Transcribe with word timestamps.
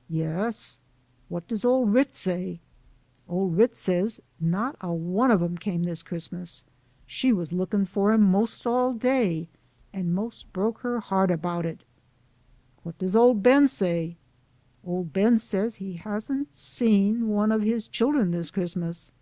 "Yes."" 0.24 0.78
What 1.28 1.46
does 1.46 1.66
Old 1.66 1.92
Kit 1.94 2.14
say?"" 2.14 2.60
Old 3.28 3.58
Kit 3.58 3.76
says 3.76 4.22
not 4.40 4.82
one 4.82 5.30
of 5.30 5.42
'em 5.42 5.58
came 5.58 5.82
this 5.82 6.02
Christmas. 6.02 6.64
She 7.06 7.30
was 7.30 7.52
looking 7.52 7.84
for 7.84 8.10
'em 8.10 8.22
most 8.22 8.66
all 8.66 8.94
day, 8.94 9.48
and 9.92 10.14
most 10.14 10.50
broke 10.54 10.78
her 10.78 10.98
heart 11.00 11.30
about 11.30 11.66
it." 11.66 11.82
"What 12.84 12.96
does 12.96 13.14
Old 13.14 13.42
Ben 13.42 13.68
say?"" 13.68 14.16
Old 14.82 15.12
Ben 15.12 15.38
says 15.38 15.76
that 15.76 15.84
he 15.84 15.92
hasn't 15.98 16.56
seen 16.56 17.28
one 17.28 17.52
of 17.52 17.60
his 17.60 17.86
chil 17.86 18.12
dren 18.12 18.30
this 18.30 18.50
Christmas." 18.50 19.12